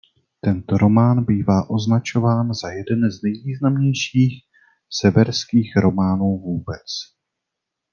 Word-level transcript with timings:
Tento 0.41 0.77
román 0.77 1.23
bývá 1.25 1.69
označován 1.69 2.53
za 2.53 2.69
jeden 2.69 3.11
z 3.11 3.21
nejvýznamnějších 3.23 4.33
severských 4.91 5.73
románů 5.75 6.37
vůbec. 6.37 6.87